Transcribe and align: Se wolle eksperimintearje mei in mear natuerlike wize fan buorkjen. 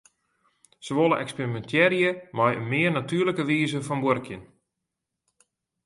Se 0.85 0.91
wolle 0.97 1.17
eksperimintearje 1.23 2.09
mei 2.37 2.53
in 2.59 2.65
mear 2.71 2.91
natuerlike 2.95 3.43
wize 3.51 3.79
fan 3.87 4.01
buorkjen. 4.03 4.41